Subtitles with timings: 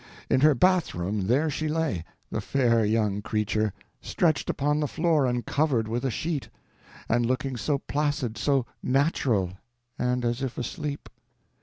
[0.31, 5.45] In her bathroom there she lay, the fair young creature, stretched upon the floor and
[5.45, 6.49] covered with a sheet.
[7.07, 9.51] And looking so placid, so natural,
[9.99, 11.07] and as if asleep.